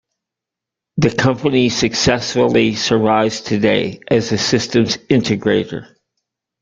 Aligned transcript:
The 0.97 1.11
company 1.15 1.69
successfully 1.69 2.73
survives 2.73 3.41
today 3.41 3.99
as 4.07 4.31
a 4.31 4.37
systems 4.39 4.97
integrator. 4.97 5.93